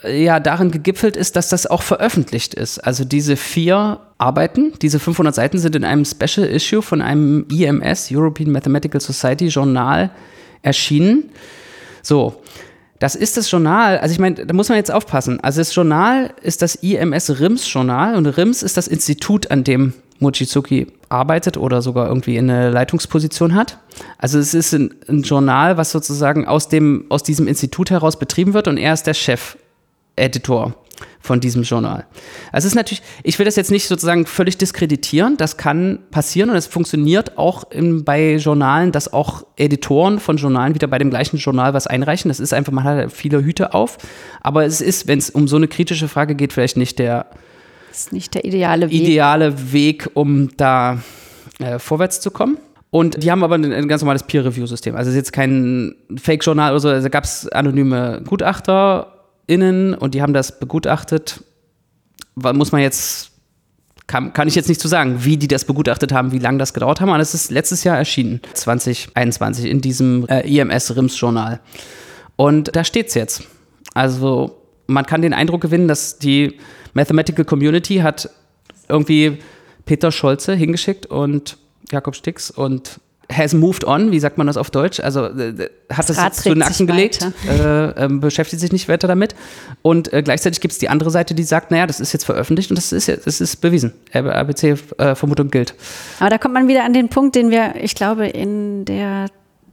[0.04, 2.78] äh, ja darin gegipfelt ist, dass das auch veröffentlicht ist.
[2.78, 8.10] Also diese vier Arbeiten, diese 500 Seiten sind in einem Special Issue von einem EMS,
[8.12, 10.10] European Mathematical Society Journal
[10.62, 11.30] erschienen.
[12.02, 12.42] So,
[12.98, 15.40] das ist das Journal, also ich meine, da muss man jetzt aufpassen.
[15.40, 19.92] Also das Journal ist das IMS RIMS Journal und RIMS ist das Institut, an dem
[20.18, 23.78] Mochizuki arbeitet oder sogar irgendwie in eine Leitungsposition hat.
[24.18, 28.52] Also es ist ein, ein, Journal, was sozusagen aus, dem, aus diesem Institut heraus betrieben
[28.52, 30.74] wird und er ist der Chef-Editor
[31.20, 32.06] von diesem Journal.
[32.52, 36.50] Also es ist natürlich, ich will das jetzt nicht sozusagen völlig diskreditieren, das kann passieren
[36.50, 41.10] und es funktioniert auch in, bei Journalen, dass auch Editoren von Journalen wieder bei dem
[41.10, 42.28] gleichen Journal was einreichen.
[42.28, 43.98] Das ist einfach, man hat viele Hüte auf,
[44.40, 47.26] aber es ist, wenn es um so eine kritische Frage geht, vielleicht nicht der
[47.90, 49.00] ist nicht der ideale Weg.
[49.00, 50.98] Ideale Weg, um da
[51.58, 52.58] äh, vorwärts zu kommen.
[52.90, 54.96] Und die haben aber ein, ein ganz normales Peer-Review-System.
[54.96, 56.88] Also es ist jetzt kein Fake-Journal oder so.
[56.88, 58.22] Also gab es anonyme
[59.48, 61.42] GutachterInnen und die haben das begutachtet.
[62.34, 63.32] Muss man jetzt,
[64.06, 66.58] kann, kann ich jetzt nicht zu so sagen, wie die das begutachtet haben, wie lange
[66.58, 67.08] das gedauert haben.
[67.08, 71.60] Aber es ist letztes Jahr erschienen, 2021, in diesem äh, IMS-RIMS-Journal.
[72.36, 73.42] Und da steht es jetzt.
[73.94, 76.58] Also man kann den Eindruck gewinnen, dass die
[76.94, 78.30] Mathematical Community hat
[78.88, 79.38] irgendwie
[79.84, 81.58] Peter Scholze hingeschickt und
[81.90, 83.00] Jakob Stix und
[83.30, 85.00] has moved on, wie sagt man das auf Deutsch?
[85.00, 88.88] Also äh, hat das, das jetzt zu den Akten gelegt, äh, äh, beschäftigt sich nicht
[88.88, 89.34] weiter damit.
[89.82, 92.70] Und äh, gleichzeitig gibt es die andere Seite, die sagt, naja, das ist jetzt veröffentlicht
[92.70, 93.92] und das ist, das ist bewiesen.
[94.12, 95.74] ABC-Vermutung gilt.
[96.20, 99.26] Aber da kommt man wieder an den Punkt, den wir, ich glaube, in der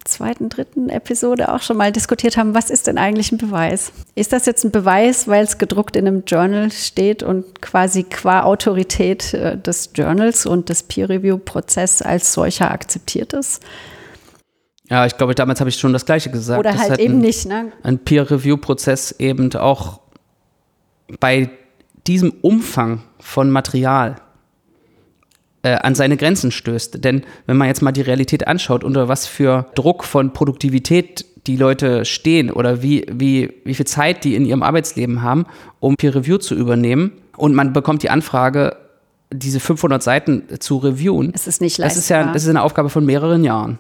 [0.06, 3.92] zweiten, dritten Episode auch schon mal diskutiert haben, was ist denn eigentlich ein Beweis?
[4.16, 8.44] Ist das jetzt ein Beweis, weil es gedruckt in einem Journal steht und quasi qua
[8.44, 13.62] Autorität äh, des Journals und des Peer-Review-Prozesses als solcher akzeptiert ist?
[14.90, 16.60] Ja, ich glaube, damals habe ich schon das Gleiche gesagt.
[16.60, 17.72] Oder halt eben ein, nicht, ne?
[17.84, 20.00] Ein Peer-Review-Prozess eben auch
[21.20, 21.50] bei
[22.08, 24.18] diesem Umfang von Material
[25.66, 27.04] äh, an seine Grenzen stößt.
[27.04, 31.58] Denn wenn man jetzt mal die Realität anschaut, unter was für Druck von Produktivität die
[31.58, 35.46] Leute stehen oder wie, wie, wie viel Zeit die in ihrem Arbeitsleben haben,
[35.80, 38.78] um Peer Review zu übernehmen und man bekommt die Anfrage,
[39.34, 41.32] diese 500 Seiten zu reviewen.
[41.34, 41.96] Es ist nicht leistbar.
[41.96, 43.80] Das ist ja das ist eine Aufgabe von mehreren Jahren.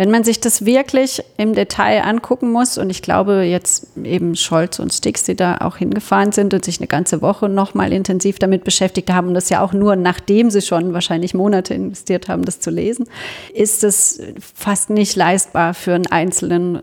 [0.00, 4.78] Wenn man sich das wirklich im Detail angucken muss, und ich glaube jetzt eben Scholz
[4.78, 8.64] und Stix, die da auch hingefahren sind und sich eine ganze Woche nochmal intensiv damit
[8.64, 12.60] beschäftigt haben, und das ja auch nur nachdem sie schon wahrscheinlich Monate investiert haben, das
[12.60, 13.10] zu lesen,
[13.52, 14.22] ist es
[14.54, 16.80] fast nicht leistbar für einen einzelnen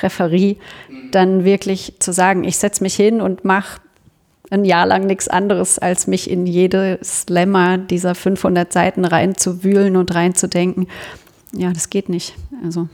[0.00, 0.58] Referie,
[1.10, 3.80] dann wirklich zu sagen, ich setze mich hin und mache
[4.50, 10.14] ein Jahr lang nichts anderes, als mich in jedes Lemma dieser 500 Seiten reinzuwühlen und
[10.14, 10.86] reinzudenken
[11.52, 12.34] ja, das geht nicht.
[12.64, 12.88] Also.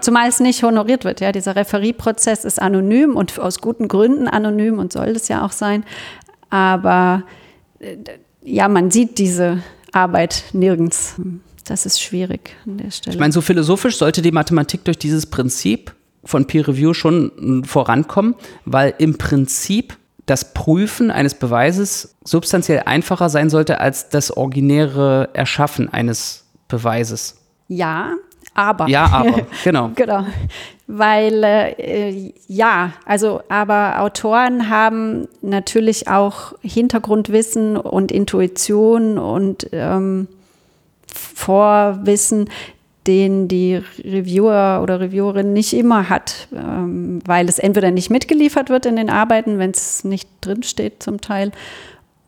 [0.00, 1.20] Zumal es nicht honoriert wird.
[1.20, 5.52] Ja, dieser Referieprozess ist anonym und aus guten Gründen anonym und soll das ja auch
[5.52, 5.84] sein.
[6.50, 7.22] Aber
[7.78, 7.96] äh,
[8.42, 9.62] ja, man sieht diese
[9.92, 11.14] Arbeit nirgends.
[11.64, 13.14] Das ist schwierig an der Stelle.
[13.14, 18.34] Ich meine, so philosophisch sollte die Mathematik durch dieses Prinzip von Peer Review schon vorankommen,
[18.64, 25.92] weil im Prinzip das Prüfen eines Beweises substanziell einfacher sein sollte als das originäre Erschaffen
[25.92, 27.37] eines Beweises.
[27.68, 28.14] Ja,
[28.54, 28.88] aber.
[28.88, 29.90] Ja, aber, genau.
[29.94, 30.26] genau.
[30.86, 40.28] Weil, äh, ja, also, aber Autoren haben natürlich auch Hintergrundwissen und Intuition und ähm,
[41.14, 42.48] Vorwissen,
[43.06, 48.86] den die Reviewer oder Reviewerin nicht immer hat, ähm, weil es entweder nicht mitgeliefert wird
[48.86, 51.52] in den Arbeiten, wenn es nicht drinsteht zum Teil,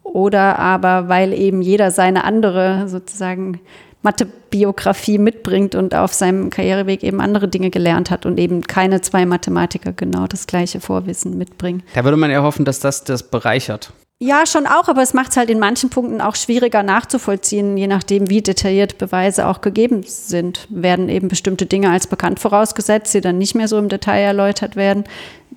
[0.03, 3.61] oder aber weil eben jeder seine andere sozusagen
[4.02, 9.26] Mathebiografie mitbringt und auf seinem Karriereweg eben andere Dinge gelernt hat und eben keine zwei
[9.26, 11.82] Mathematiker genau das gleiche Vorwissen mitbringen.
[11.94, 13.92] Da würde man ja hoffen, dass das das bereichert.
[14.22, 17.86] Ja, schon auch, aber es macht es halt in manchen Punkten auch schwieriger nachzuvollziehen, je
[17.86, 20.66] nachdem, wie detailliert Beweise auch gegeben sind.
[20.68, 24.76] Werden eben bestimmte Dinge als bekannt vorausgesetzt, die dann nicht mehr so im Detail erläutert
[24.76, 25.04] werden,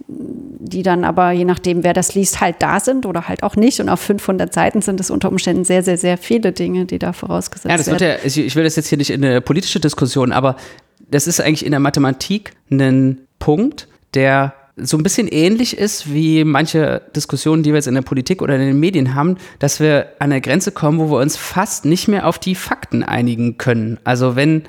[0.08, 3.80] die dann aber, je nachdem, wer das liest, halt da sind oder halt auch nicht.
[3.80, 7.13] Und auf 500 Seiten sind es unter Umständen sehr, sehr, sehr viele Dinge, die da
[7.13, 8.18] vorausgesetzt ja, das werden.
[8.24, 10.56] Ja, ich will das jetzt hier nicht in eine politische Diskussion, aber
[11.10, 16.44] das ist eigentlich in der Mathematik ein Punkt, der so ein bisschen ähnlich ist wie
[16.44, 20.08] manche Diskussionen, die wir jetzt in der Politik oder in den Medien haben, dass wir
[20.20, 24.00] an eine Grenze kommen, wo wir uns fast nicht mehr auf die Fakten einigen können.
[24.04, 24.63] Also wenn,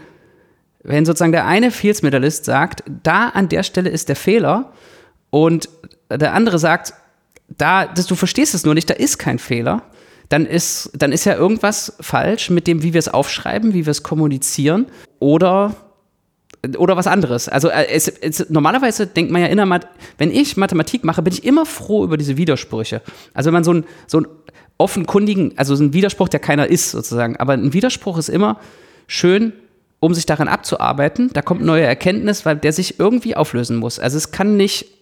[0.83, 4.73] wenn sozusagen der eine Fields-Medalist sagt, da an der Stelle ist der Fehler
[5.35, 5.69] und
[6.09, 6.95] der andere sagt,
[7.49, 9.83] da, das, du verstehst es nur nicht, da ist kein Fehler,
[10.29, 13.91] dann ist, dann ist ja irgendwas falsch mit dem, wie wir es aufschreiben, wie wir
[13.91, 14.87] es kommunizieren
[15.19, 15.75] oder
[16.79, 17.49] oder was anderes.
[17.49, 21.43] Also äh, es, es, normalerweise denkt man ja Math wenn ich Mathematik mache, bin ich
[21.43, 23.03] immer froh über diese Widersprüche.
[23.35, 24.29] Also wenn man so einen so einen
[24.79, 28.61] offenkundigen, also so ein Widerspruch, der keiner ist sozusagen, aber ein Widerspruch ist immer
[29.09, 29.53] schön,
[29.99, 31.31] um sich daran abzuarbeiten.
[31.33, 33.99] Da kommt neue Erkenntnis, weil der sich irgendwie auflösen muss.
[33.99, 34.95] Also es kann nicht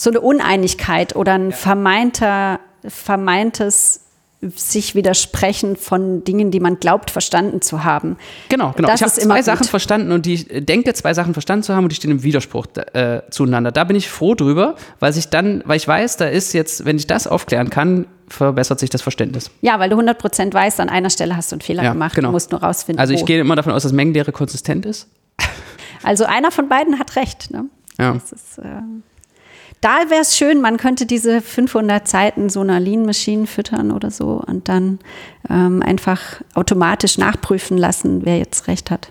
[0.00, 2.58] so eine Uneinigkeit oder ein vermeinter
[2.88, 4.00] vermeintes
[4.42, 8.16] sich widersprechen von Dingen, die man glaubt verstanden zu haben.
[8.48, 8.88] Genau, genau.
[8.88, 9.44] Das ich habe zwei gut.
[9.44, 12.22] Sachen verstanden und die ich denke, zwei Sachen verstanden zu haben und die stehen im
[12.22, 13.70] Widerspruch äh, zueinander.
[13.72, 16.96] Da bin ich froh drüber, weil sich dann, weil ich weiß, da ist jetzt, wenn
[16.96, 19.50] ich das aufklären kann, verbessert sich das Verständnis.
[19.60, 22.14] Ja, weil du 100% weißt, an einer Stelle hast du einen Fehler Ja, gemacht.
[22.14, 22.28] genau.
[22.28, 23.24] Du musst nur rausfinden, Also ich wo.
[23.26, 25.08] gehe immer davon aus, dass Mengenlehre konsistent ist.
[26.02, 27.50] Also einer von beiden hat recht.
[27.50, 27.66] Ne?
[27.98, 28.14] Ja.
[28.14, 28.62] Das ist, äh,
[29.80, 34.10] da wäre es schön, man könnte diese 500 Seiten so einer Lean Machine füttern oder
[34.10, 34.98] so und dann
[35.48, 36.20] ähm, einfach
[36.54, 39.10] automatisch nachprüfen lassen, wer jetzt recht hat.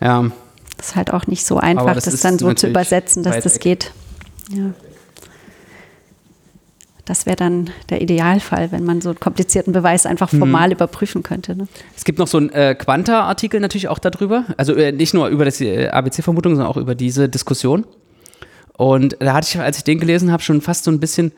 [0.00, 0.30] Ja,
[0.76, 3.54] Das ist halt auch nicht so einfach, das das, dann so zu übersetzen, dass das
[3.56, 3.62] weg.
[3.62, 3.92] geht.
[4.50, 4.70] Ja.
[7.04, 10.40] Das wäre dann der Idealfall, wenn man so einen komplizierten Beweis einfach Mhm.
[10.40, 11.56] formal überprüfen könnte.
[11.56, 11.66] Ne?
[11.96, 14.44] Es gibt noch so einen äh, Quanta-Artikel natürlich auch darüber.
[14.58, 17.86] Also äh, nicht nur über das äh, ABC-Vermutung, sondern auch über diese Diskussion.
[18.78, 21.32] Und da hatte ich, als ich den gelesen habe, schon fast so ein bisschen.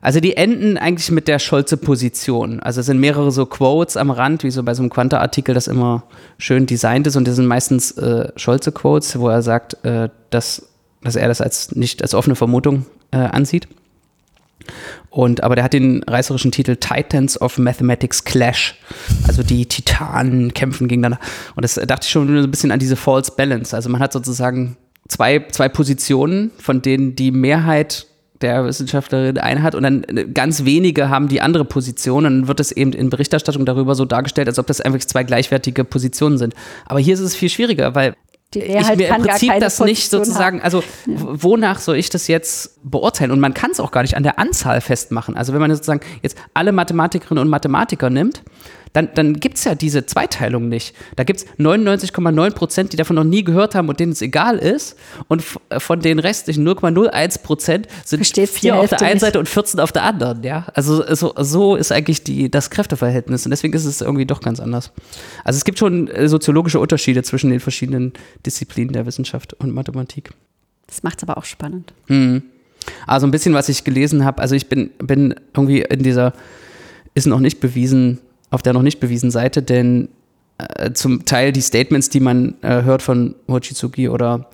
[0.00, 2.60] Also die enden eigentlich mit der Scholze-Position.
[2.60, 5.66] Also es sind mehrere so Quotes am Rand, wie so bei so einem Quanta-Artikel, das
[5.66, 6.04] immer
[6.38, 7.16] schön designt ist.
[7.16, 10.68] Und das sind meistens äh, Scholze-Quotes, wo er sagt, äh, dass,
[11.02, 13.66] dass er das als nicht als offene Vermutung äh, ansieht.
[15.10, 18.76] Und, aber der hat den reißerischen Titel Titans of Mathematics Clash.
[19.26, 21.18] Also die Titanen kämpfen gegeneinander.
[21.56, 23.74] Und das dachte ich schon so ein bisschen an diese False Balance.
[23.74, 24.76] Also man hat sozusagen
[25.08, 28.06] zwei, zwei Positionen, von denen die Mehrheit
[28.42, 32.60] der Wissenschaftlerin eine hat und dann ganz wenige haben die andere Position und dann wird
[32.60, 36.52] es eben in Berichterstattung darüber so dargestellt, als ob das einfach zwei gleichwertige Positionen sind.
[36.84, 38.14] Aber hier ist es viel schwieriger, weil
[38.52, 42.28] Die ich mir im Prinzip das nicht Position sozusagen, also w- wonach soll ich das
[42.28, 43.30] jetzt beurteilen?
[43.30, 45.34] Und man kann es auch gar nicht an der Anzahl festmachen.
[45.34, 48.42] Also wenn man sozusagen jetzt alle Mathematikerinnen und Mathematiker nimmt,
[48.92, 50.94] dann, dann gibt es ja diese Zweiteilung nicht.
[51.16, 54.56] Da gibt es 99,9 Prozent, die davon noch nie gehört haben und denen es egal
[54.58, 54.96] ist.
[55.28, 59.20] Und f- von den restlichen 0,01 Prozent sind Versteht's die vier auf der einen nicht.
[59.20, 60.42] Seite und 14 auf der anderen.
[60.42, 60.66] Ja?
[60.74, 63.44] Also so, so ist eigentlich die, das Kräfteverhältnis.
[63.44, 64.92] Und deswegen ist es irgendwie doch ganz anders.
[65.44, 68.12] Also es gibt schon äh, soziologische Unterschiede zwischen den verschiedenen
[68.46, 70.30] Disziplinen der Wissenschaft und Mathematik.
[70.86, 71.92] Das macht es aber auch spannend.
[73.06, 76.32] Also ein bisschen, was ich gelesen habe, also ich bin, bin irgendwie in dieser,
[77.14, 78.20] ist noch nicht bewiesen,
[78.50, 80.08] auf der noch nicht bewiesen Seite, denn
[80.58, 84.48] äh, zum Teil die Statements, die man äh, hört von Mochizuki oder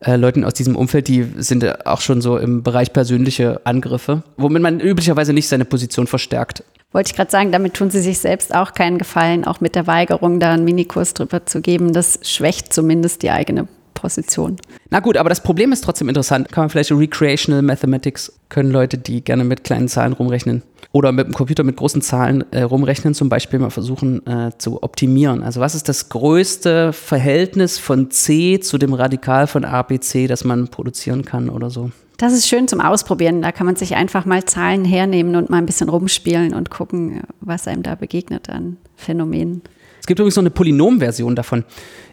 [0.00, 4.22] äh, Leuten aus diesem Umfeld, die sind äh, auch schon so im Bereich persönliche Angriffe,
[4.36, 6.64] womit man üblicherweise nicht seine Position verstärkt.
[6.92, 9.86] Wollte ich gerade sagen, damit tun sie sich selbst auch keinen Gefallen, auch mit der
[9.86, 11.92] Weigerung, da einen Minikurs drüber zu geben.
[11.92, 13.66] Das schwächt zumindest die eigene
[14.04, 14.56] Position.
[14.90, 16.52] Na gut, aber das Problem ist trotzdem interessant.
[16.52, 20.62] Kann man vielleicht Recreational Mathematics, können Leute, die gerne mit kleinen Zahlen rumrechnen
[20.92, 24.82] oder mit dem Computer mit großen Zahlen äh, rumrechnen, zum Beispiel mal versuchen äh, zu
[24.82, 25.42] optimieren.
[25.42, 30.68] Also was ist das größte Verhältnis von C zu dem Radikal von ABC, das man
[30.68, 31.90] produzieren kann oder so?
[32.18, 33.40] Das ist schön zum Ausprobieren.
[33.40, 37.22] Da kann man sich einfach mal Zahlen hernehmen und mal ein bisschen rumspielen und gucken,
[37.40, 39.62] was einem da begegnet an Phänomenen.
[40.04, 41.64] Es gibt übrigens noch eine Polynom-Version davon.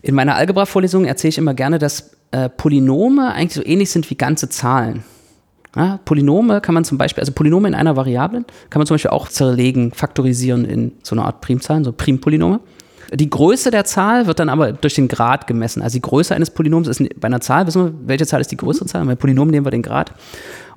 [0.02, 4.16] In meiner Algebra-Vorlesung erzähle ich immer gerne, dass äh, Polynome eigentlich so ähnlich sind wie
[4.16, 5.04] ganze Zahlen.
[5.76, 9.12] Ja, Polynome kann man zum Beispiel, also Polynome in einer Variablen, kann man zum Beispiel
[9.12, 12.62] auch zerlegen, faktorisieren in so eine Art Primzahlen, so Primpolynome.
[13.14, 15.82] Die Größe der Zahl wird dann aber durch den Grad gemessen.
[15.82, 18.58] Also die Größe eines Polynoms ist bei einer Zahl, wissen wir, welche Zahl ist die
[18.58, 19.04] größere Zahl?
[19.04, 20.14] Bei Polynom nehmen wir den Grad.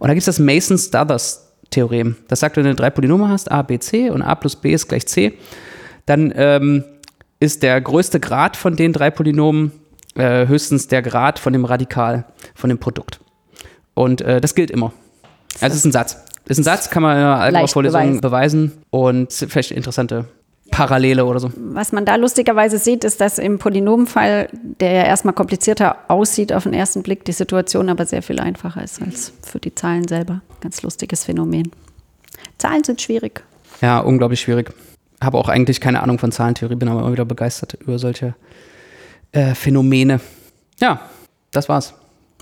[0.01, 2.17] Und da gibt es das Mason-Stothers-Theorem.
[2.27, 4.89] Das sagt, wenn du drei Polynome hast, a, b, c und a plus b ist
[4.89, 5.35] gleich c,
[6.07, 6.83] dann ähm,
[7.41, 9.73] ist der größte Grad von den drei Polynomen
[10.15, 13.21] äh, höchstens der Grad von dem Radikal, von dem Produkt.
[13.95, 14.93] Und äh, das gilt immer.
[15.61, 16.19] Also es ist ein Satz.
[16.47, 20.27] Ist ein Satz, kann man in einer Algebra-Vorlesung beweisen und ist vielleicht interessante
[20.71, 21.51] Parallele oder so.
[21.57, 26.65] Was man da lustigerweise sieht, ist, dass im Polynomfall, der ja erstmal komplizierter aussieht auf
[26.65, 30.43] den ersten Blick, die Situation aber sehr viel einfacher ist als für die Zahlen selber.
[30.61, 31.71] Ganz lustiges Phänomen.
[32.59, 33.43] Zahlen sind schwierig.
[33.81, 34.73] Ja, unglaublich schwierig.
[35.25, 38.35] Habe auch eigentlich keine Ahnung von Zahlentheorie, bin aber immer wieder begeistert über solche
[39.33, 40.21] äh, Phänomene.
[40.81, 41.01] Ja,
[41.51, 41.95] das war's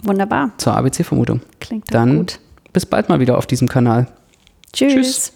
[0.05, 0.51] Wunderbar.
[0.59, 1.41] zur ABC-Vermutung.
[1.61, 2.41] Klingt Dann gut.
[2.73, 4.09] bis bald mal wieder auf diesem Kanal.
[4.73, 4.95] Tschüss.
[4.95, 5.33] Tschüss.